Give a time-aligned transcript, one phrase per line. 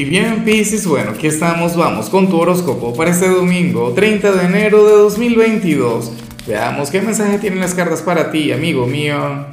[0.00, 4.46] Y bien, Piscis, bueno, aquí estamos, vamos con tu horóscopo para este domingo, 30 de
[4.46, 6.12] enero de 2022.
[6.46, 9.44] Veamos qué mensaje tienen las cartas para ti, amigo mío.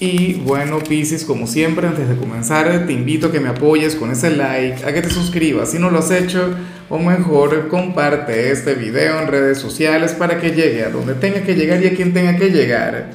[0.00, 4.10] Y bueno, Piscis, como siempre, antes de comenzar, te invito a que me apoyes con
[4.10, 6.54] ese like, a que te suscribas si no lo has hecho,
[6.88, 11.54] o mejor, comparte este video en redes sociales para que llegue a donde tenga que
[11.54, 13.10] llegar y a quien tenga que llegar.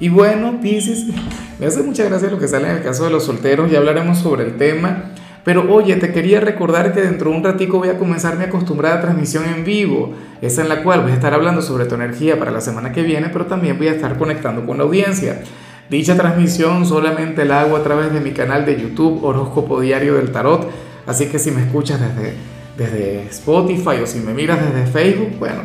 [0.00, 1.04] Y bueno, Piscis,
[1.60, 4.20] me hace mucha gracia lo que sale en el caso de los solteros, ya hablaremos
[4.20, 5.10] sobre el tema.
[5.44, 9.02] Pero oye, te quería recordar que dentro de un ratico voy a comenzar mi acostumbrada
[9.02, 12.50] transmisión en vivo, esa en la cual voy a estar hablando sobre tu energía para
[12.50, 15.42] la semana que viene, pero también voy a estar conectando con la audiencia.
[15.90, 20.32] Dicha transmisión solamente la hago a través de mi canal de YouTube Horóscopo Diario del
[20.32, 20.70] Tarot,
[21.06, 22.32] así que si me escuchas desde,
[22.78, 25.64] desde Spotify o si me miras desde Facebook, bueno,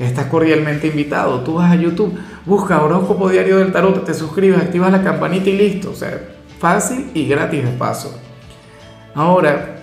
[0.00, 1.40] estás cordialmente invitado.
[1.42, 5.56] Tú vas a YouTube, busca Horóscopo Diario del Tarot, te suscribes, activas la campanita y
[5.56, 5.92] listo.
[5.92, 6.20] O sea,
[6.58, 8.20] fácil y gratis de paso.
[9.14, 9.76] Ahora,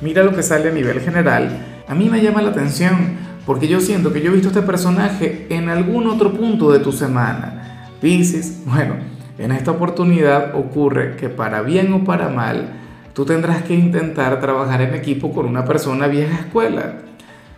[0.00, 1.50] mira lo que sale a nivel general.
[1.86, 3.16] A mí me llama la atención
[3.46, 6.92] porque yo siento que yo he visto este personaje en algún otro punto de tu
[6.92, 7.88] semana.
[8.00, 8.94] Piscis, bueno,
[9.38, 12.70] en esta oportunidad ocurre que para bien o para mal,
[13.12, 16.94] tú tendrás que intentar trabajar en equipo con una persona vieja escuela.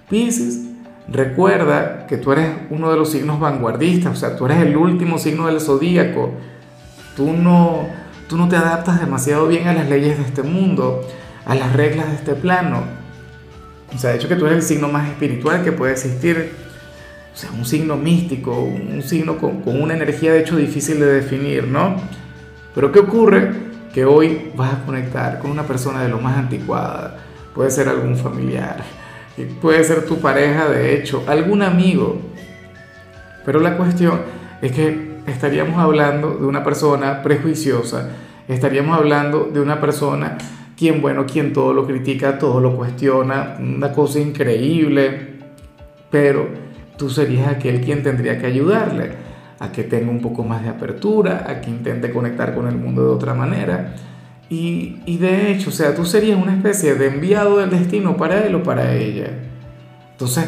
[0.09, 0.71] Piscis,
[1.09, 5.19] recuerda que tú eres uno de los signos vanguardistas, o sea, tú eres el último
[5.19, 6.33] signo del zodíaco.
[7.17, 7.87] Tú no
[8.29, 11.07] Tú no te adaptas demasiado bien a las leyes de este mundo,
[11.45, 12.83] a las reglas de este plano.
[13.95, 16.53] O sea, de hecho que tú eres el signo más espiritual que puede existir.
[17.33, 21.67] O sea, un signo místico, un signo con, una energía de hecho difícil de definir,
[21.67, 21.97] ¿no?
[22.75, 23.53] Pero ¿qué ocurre?
[23.93, 27.19] Que hoy vas a conectar con una persona de lo más anticuada.
[27.55, 28.83] Puede ser algún familiar,
[29.61, 32.21] puede ser tu pareja, de hecho, algún amigo.
[33.45, 34.23] Pero la cuestión
[34.61, 38.11] es que estaríamos hablando de una persona prejuiciosa,
[38.49, 40.37] estaríamos hablando de una persona
[40.77, 45.35] quien, bueno, quien todo lo critica, todo lo cuestiona, una cosa increíble,
[46.11, 46.49] pero
[46.97, 49.13] tú serías aquel quien tendría que ayudarle
[49.61, 53.05] a que tenga un poco más de apertura, a que intente conectar con el mundo
[53.05, 53.95] de otra manera.
[54.51, 58.45] Y, y de hecho, o sea, tú serías una especie de enviado del destino para
[58.45, 59.31] él o para ella.
[60.13, 60.47] Entonces,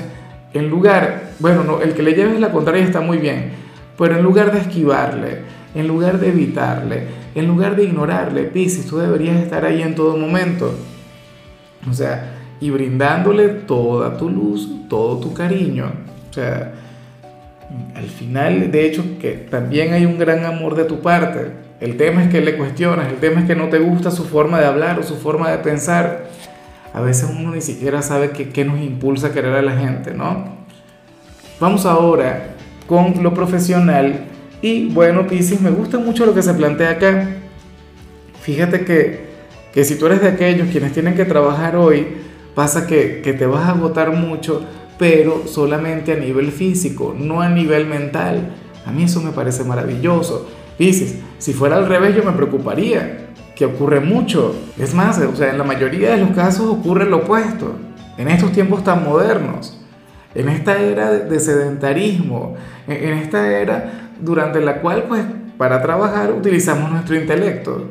[0.52, 3.52] en lugar, bueno, no, el que le lleves la contraria está muy bien,
[3.96, 5.42] pero en lugar de esquivarle,
[5.74, 10.16] en lugar de evitarle, en lugar de ignorarle, Piscis, tú deberías estar ahí en todo
[10.16, 10.74] momento.
[11.88, 15.92] O sea, y brindándole toda tu luz, todo tu cariño.
[16.30, 16.72] O sea,
[17.94, 21.50] al final, de hecho, que también hay un gran amor de tu parte.
[21.80, 24.58] El tema es que le cuestionas, el tema es que no te gusta su forma
[24.58, 26.28] de hablar o su forma de pensar.
[26.94, 30.56] A veces uno ni siquiera sabe qué, nos impulsa a querer a la gente, ¿no?
[31.60, 32.55] Vamos ahora
[32.86, 34.26] con lo profesional.
[34.62, 37.28] Y bueno, Piscis, me gusta mucho lo que se plantea acá.
[38.42, 39.26] Fíjate que,
[39.72, 42.06] que si tú eres de aquellos quienes tienen que trabajar hoy,
[42.54, 44.64] pasa que, que te vas a agotar mucho,
[44.98, 48.54] pero solamente a nivel físico, no a nivel mental.
[48.86, 50.48] A mí eso me parece maravilloso.
[50.78, 54.54] Piscis, si fuera al revés yo me preocuparía, que ocurre mucho.
[54.78, 57.74] Es más, o sea, en la mayoría de los casos ocurre lo opuesto.
[58.16, 59.75] En estos tiempos tan modernos
[60.36, 65.22] en esta era de sedentarismo, en esta era durante la cual, pues,
[65.56, 67.88] para trabajar utilizamos nuestro intelecto,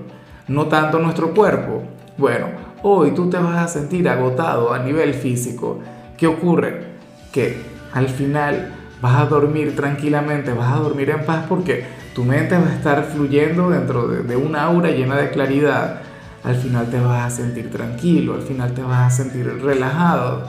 [0.48, 1.84] no tanto nuestro cuerpo.
[2.18, 2.48] Bueno,
[2.84, 5.80] hoy tú te vas a sentir agotado a nivel físico.
[6.18, 6.84] ¿Qué ocurre?
[7.32, 7.58] Que
[7.94, 12.68] al final vas a dormir tranquilamente, vas a dormir en paz porque tu mente va
[12.68, 16.02] a estar fluyendo dentro de, de una aura llena de claridad.
[16.44, 20.44] Al final te vas a sentir tranquilo, al final te vas a sentir relajado.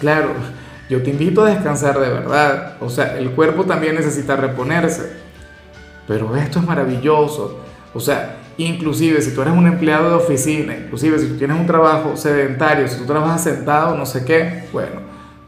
[0.00, 0.30] Claro,
[0.90, 2.74] yo te invito a descansar de verdad.
[2.80, 5.12] O sea, el cuerpo también necesita reponerse.
[6.08, 7.60] Pero esto es maravilloso.
[7.94, 11.66] O sea, inclusive si tú eres un empleado de oficina, inclusive si tú tienes un
[11.66, 15.00] trabajo sedentario, si tú trabajas sentado, no sé qué, bueno,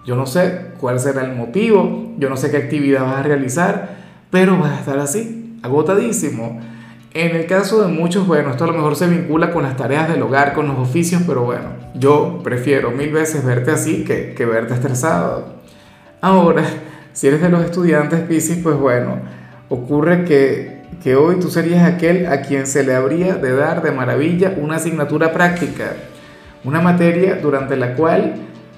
[0.06, 3.96] yo no sé cuál será el motivo, yo no sé qué actividad vas a realizar,
[4.30, 6.60] pero vas a estar así, agotadísimo.
[7.14, 10.08] En el caso de muchos, bueno, esto a lo mejor se vincula con las tareas
[10.08, 14.46] del hogar, con los oficios, pero bueno, yo prefiero mil veces verte así que, que
[14.46, 15.56] verte estresado.
[16.22, 16.64] Ahora,
[17.12, 19.18] si eres de los estudiantes Piscis, pues bueno,
[19.68, 23.92] ocurre que, que hoy tú serías aquel a quien se le habría de dar de
[23.92, 25.92] maravilla una asignatura práctica,
[26.64, 28.36] una materia durante la cual,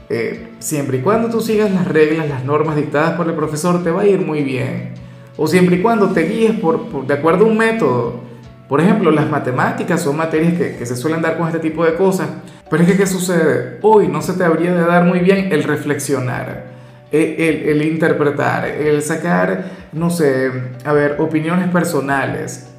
[0.09, 3.93] eh, siempre y cuando tú sigas las reglas, las normas dictadas por el profesor, te
[3.93, 5.04] va a ir muy bien
[5.37, 8.21] o siempre y cuando te guíes por, de acuerdo a un método.
[8.69, 12.29] Por ejemplo, las matemáticas son materias que, se suelen dar con este tipo de cosas.
[12.71, 13.79] Pero es que, ¿qué sucede?
[13.83, 16.65] Hoy no se te habría de dar muy bien el reflexionar,
[17.13, 20.51] el, interpretar, el sacar, no sé,
[20.85, 22.71] a ver, opiniones personales,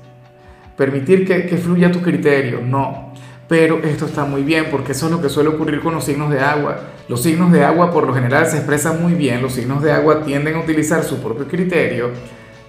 [0.75, 2.61] permitir que, que fluya tu criterio.
[2.61, 3.13] No.
[3.47, 6.31] Pero esto está muy bien porque eso es lo que suele ocurrir con los signos
[6.31, 6.79] de agua.
[7.07, 10.23] Los signos de agua por lo general se expresan muy bien, los signos de agua
[10.23, 12.09] tienden a utilizar su propio criterio.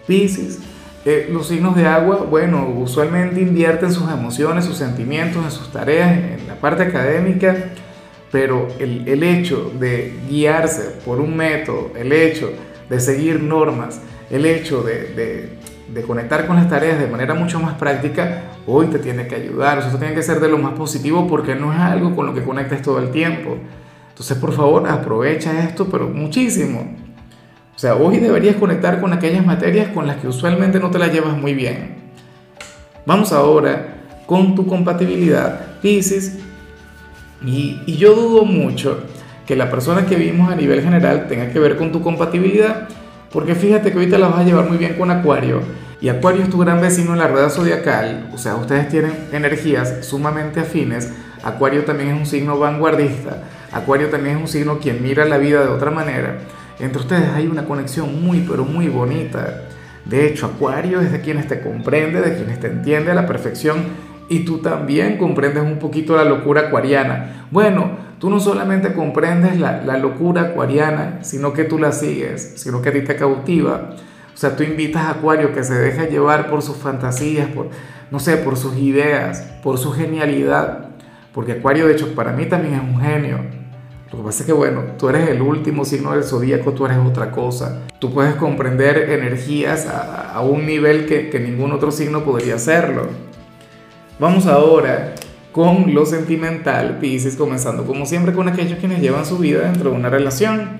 [0.06, 0.60] Piscis,
[1.04, 6.10] eh, los signos de agua, bueno, usualmente invierten sus emociones, sus sentimientos en sus tareas,
[6.10, 7.54] en la parte académica,
[8.32, 12.50] pero el, el hecho de guiarse por un método, el hecho
[12.90, 14.00] de seguir normas,
[14.30, 15.48] el hecho de, de,
[15.94, 19.78] de, conectar con las tareas de manera mucho más práctica, hoy te tiene que ayudar.
[19.78, 22.42] eso tiene que ser de lo más positivo porque no es algo con lo que
[22.42, 23.56] conectes todo el tiempo.
[24.08, 27.05] Entonces, por favor, aprovecha esto, pero muchísimo.
[27.76, 31.12] O sea, hoy deberías conectar con aquellas materias con las que usualmente no te las
[31.12, 31.94] llevas muy bien.
[33.04, 36.38] Vamos ahora con tu compatibilidad, Pisces.
[37.44, 39.04] Y, y yo dudo mucho
[39.46, 42.88] que la persona que vimos a nivel general tenga que ver con tu compatibilidad
[43.36, 45.60] porque fíjate que ahorita la vas a llevar muy bien con Acuario.
[46.00, 48.30] Y Acuario es tu gran vecino en la rueda zodiacal.
[48.32, 51.12] O sea, ustedes tienen energías sumamente afines.
[51.42, 53.42] Acuario también es un signo vanguardista.
[53.72, 56.38] Acuario también es un signo quien mira la vida de otra manera.
[56.78, 59.62] Entre ustedes hay una conexión muy, pero muy bonita.
[60.04, 64.06] De hecho, Acuario es de quienes te comprende, de quienes te entiende a la perfección.
[64.28, 67.46] Y tú también comprendes un poquito la locura acuariana.
[67.50, 72.90] Bueno, tú no solamente comprendes la, locura acuariana, sino que tú la sigues, sino que
[72.90, 73.96] a ti te cautiva.
[74.34, 77.70] O sea, tú invitas a Acuario que se deje llevar por sus fantasías, por,
[78.10, 80.88] no sé, por sus ideas, por su genialidad.
[81.32, 83.38] Porque Acuario, de hecho, para mí también es un genio.
[84.12, 86.98] Lo que pasa es que, bueno, tú eres el último signo del zodíaco, tú eres
[86.98, 87.82] otra cosa.
[87.98, 93.08] Tú puedes comprender energías a, a un nivel que, que ningún otro signo podría hacerlo.
[94.18, 95.14] Vamos ahora
[95.52, 99.96] con lo sentimental, Pisces, comenzando como siempre con aquellos quienes llevan su vida dentro de
[99.96, 100.78] una relación.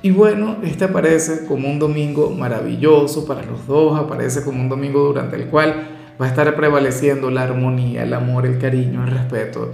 [0.00, 5.00] Y bueno, este aparece como un domingo maravilloso para los dos, aparece como un domingo
[5.00, 5.88] durante el cual
[6.20, 9.72] va a estar prevaleciendo la armonía, el amor, el cariño, el respeto.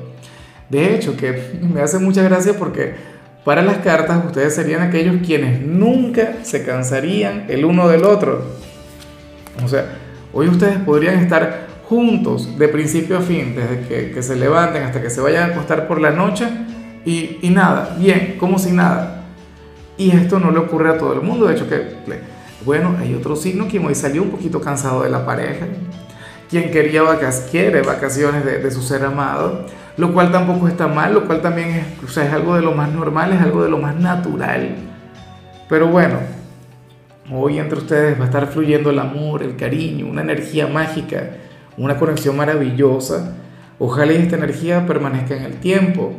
[0.73, 2.95] De hecho, que me hace mucha gracia porque
[3.45, 8.43] para las cartas ustedes serían aquellos quienes nunca se cansarían el uno del otro.
[9.63, 9.99] O sea,
[10.33, 15.11] hoy ustedes podrían estar juntos de principio a fin, desde que, se levanten hasta que
[15.11, 16.47] se vayan a acostar por la noche
[17.05, 19.25] y, nada, bien, como si nada.
[19.99, 21.83] Y esto no le ocurre a todo el mundo, de hecho que,
[22.65, 25.67] bueno, hay otro signo quien hoy salió un poquito cansado de la pareja,
[26.49, 29.67] quien quería vacaciones, quiere vacaciones de, su ser amado,
[29.97, 32.91] lo cual tampoco está mal, lo cual también es, o es algo de lo más
[32.93, 34.77] normal, es algo de lo más natural.
[35.69, 36.19] Pero bueno,
[37.31, 41.31] hoy entre ustedes va a estar fluyendo el amor, el cariño, una energía mágica
[41.77, 43.35] una conexión maravillosa.
[43.79, 46.12] Ojalá esta energía permanezca en el tiempo.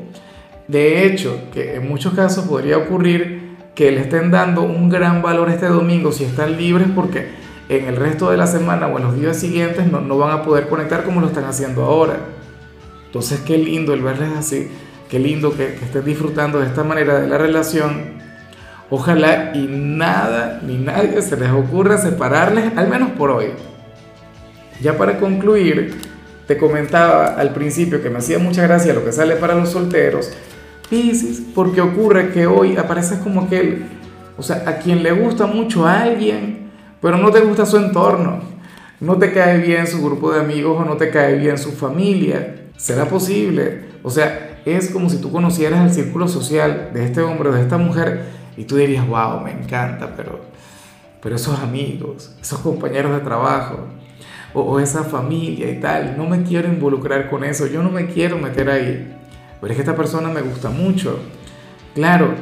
[0.68, 5.50] De hecho, que en muchos casos podría ocurrir que le estén dando un gran valor
[5.50, 7.28] este domingo si están libres porque
[7.70, 10.44] en el resto de la semana o en los días siguientes no, no van a
[10.44, 12.18] poder conectar como lo están haciendo ahora.
[13.14, 14.70] Entonces qué lindo el verles así,
[15.08, 18.24] qué lindo que, que estén disfrutando de esta manera de la relación.
[18.90, 23.52] Ojalá y nada ni nadie se les ocurra separarles, al menos por hoy.
[24.82, 25.94] Ya para concluir,
[26.48, 30.32] te comentaba al principio que me hacía mucha gracia lo que sale para los solteros,
[30.90, 33.86] Pisces, porque ocurre que hoy apareces como aquel,
[34.40, 38.42] o sea, a quien le gusta mucho a alguien, pero no te gusta su entorno,
[39.00, 42.63] no te cae bien su grupo de amigos o no te cae bien su familia.
[42.84, 43.86] ¿Será posible?
[44.04, 47.62] O sea, es como si tú conocieras el círculo social de este hombre o de
[47.62, 48.26] esta mujer
[48.58, 50.42] y tú dirías, wow, me encanta, pero,
[51.22, 53.88] pero esos amigos, esos compañeros de trabajo,
[54.54, 56.18] o, o, esa familia y tal.
[56.18, 59.16] No me quiero involucrar con eso, yo no me quiero meter ahí.
[59.62, 61.20] Pero es que esta persona me gusta mucho.
[61.96, 62.34] Claro,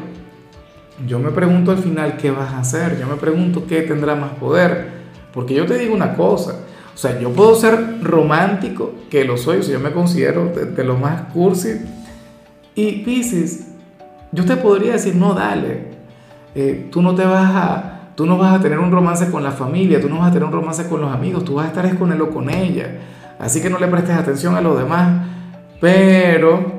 [1.05, 4.31] yo me pregunto al final qué vas a hacer, yo me pregunto qué tendrá más
[4.31, 5.01] poder.
[5.36, 6.62] Porque yo te digo una cosa,
[6.93, 10.65] o sea, yo puedo ser romántico, que lo soy, o sea, yo me considero de,
[10.65, 11.81] de lo más cursi.
[12.75, 13.67] Y Pisces,
[14.31, 15.91] yo te podría decir, no, dale,
[16.55, 19.51] eh, tú no te vas a Tú no vas a tener un romance con la
[19.51, 21.86] familia, tú no vas a tener un romance con los amigos, tú vas a estar
[21.86, 23.00] es con él o con ella.
[23.39, 25.27] Así que no le prestes atención a los demás.
[25.79, 26.71] Pero,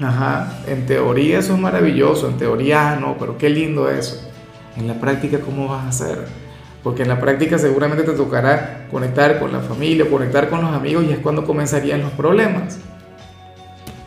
[0.00, 4.28] ajá, en teoría eso es maravilloso, en teoría no, pero qué lindo eso.
[4.76, 6.26] En la práctica, ¿cómo vas a hacer?
[6.82, 11.04] Porque en la práctica seguramente te tocará conectar con la familia, conectar con los amigos
[11.08, 12.78] y es cuando comenzarían los problemas.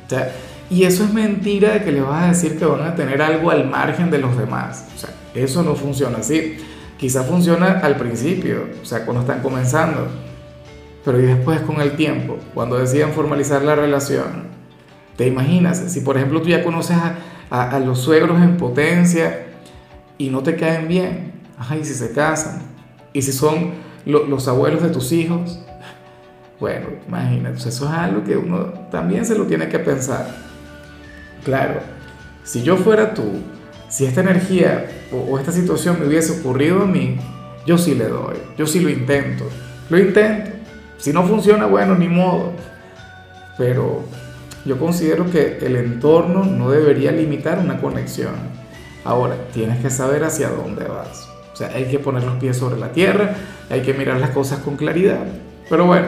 [0.08, 0.32] O sea,
[0.70, 3.52] y eso es mentira de que le vas a decir que van a tener algo
[3.52, 4.88] al margen de los demás.
[4.96, 6.58] O sea, eso no funciona así.
[6.98, 10.08] Quizá funciona al principio, o sea, cuando están comenzando.
[11.06, 14.48] Pero y después con el tiempo, cuando decidan formalizar la relación,
[15.18, 15.84] ¿te imaginas?
[15.92, 17.18] Si por ejemplo tú ya conoces a,
[17.50, 19.48] a, a los suegros en potencia
[20.18, 22.62] y no te caen bien, ajá, y si se casan,
[23.14, 23.72] y si son
[24.06, 25.60] lo, los abuelos de tus hijos,
[26.60, 30.28] Bueno, imagínate, eso es algo que uno también se lo tiene que pensar.
[31.44, 31.82] Claro,
[32.46, 33.42] si yo fuera tú,
[33.90, 37.18] si esta energía o, esta situación me hubiese ocurrido a mí,
[37.66, 39.44] yo sí le doy, yo sí lo intento,
[39.90, 40.52] lo intento.
[40.98, 42.54] Si no funciona, bueno, ni modo.
[43.58, 44.04] Pero
[44.64, 48.36] yo considero que el entorno no debería limitar una conexión.
[49.04, 51.33] Ahora, tienes que saber hacia dónde vas.
[51.54, 53.36] O sea, hay que poner los pies sobre la tierra,
[53.70, 55.24] hay que mirar las cosas con claridad.
[55.70, 56.08] Pero bueno,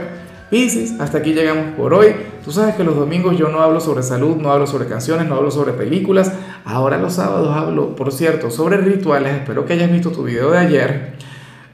[0.49, 2.15] Piscis, hasta aquí llegamos por hoy.
[2.43, 5.35] Tú sabes que los domingos yo no hablo sobre salud, no hablo sobre canciones, no
[5.35, 6.31] hablo sobre películas.
[6.65, 9.35] Ahora los sábados hablo, por cierto, sobre rituales.
[9.35, 11.13] Espero que hayas visto tu video de ayer.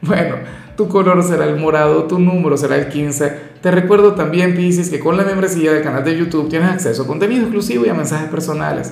[0.04, 0.38] Bueno,
[0.76, 3.52] tu color será el morado, tu número será el 15.
[3.62, 7.06] Te recuerdo también, Piscis, que con la membresía del canal de YouTube tienes acceso a
[7.06, 8.92] contenido exclusivo y a mensajes personales.